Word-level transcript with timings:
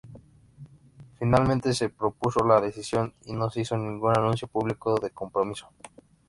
Finalmente 1.19 1.75
se 1.75 1.89
pospuso 1.89 2.39
la 2.39 2.59
decisión 2.59 3.13
y 3.23 3.33
no 3.33 3.51
se 3.51 3.61
hizo 3.61 3.77
ningún 3.77 4.17
anuncio 4.17 4.47
público 4.47 4.95
de 4.95 5.11
compromiso. 5.11 5.69